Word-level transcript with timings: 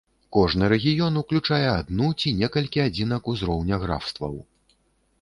Кожны 0.35 0.69
рэгіён 0.71 1.19
уключае 1.21 1.67
адну 1.73 2.09
ці 2.19 2.35
некалькі 2.41 2.85
адзінак 2.89 3.23
узроўня 3.37 3.75
графстваў. 3.89 4.35